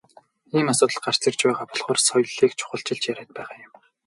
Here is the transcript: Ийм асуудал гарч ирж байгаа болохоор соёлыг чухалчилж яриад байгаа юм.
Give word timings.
Ийм 0.57 0.67
асуудал 0.71 0.99
гарч 1.05 1.19
ирж 1.27 1.39
байгаа 1.47 1.67
болохоор 1.69 1.99
соёлыг 2.07 2.51
чухалчилж 2.59 3.03
яриад 3.11 3.31
байгаа 3.37 3.57
юм. 3.67 3.73